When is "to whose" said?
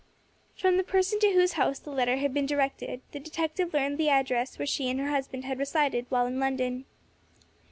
1.19-1.51